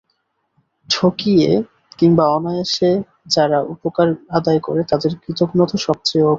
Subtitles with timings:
[0.89, 1.49] ঠকিয়ে
[1.99, 2.91] কিংবা অনায়াসে
[3.27, 6.29] যারা উপকার আদায় করে তাদের কৃতঘ্নতা সব-চেয়ে অকরুণ।